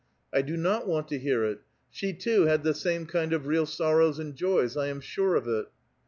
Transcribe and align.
"I 0.33 0.41
do 0.41 0.57
not 0.57 0.87
want 0.87 1.09
to 1.09 1.19
hear 1.19 1.43
it. 1.45 1.59
She, 1.91 2.11
too, 2.11 2.47
had 2.47 2.63
the 2.63 2.73
same 2.73 3.05
kind 3.05 3.33
of 3.33 3.45
real 3.45 3.67
sorrows 3.67 4.17
and 4.17 4.35
joys, 4.35 4.75
I 4.75 4.87
am 4.87 4.99
sure 4.99 5.35
of 5.35 5.47
it." 5.47 5.67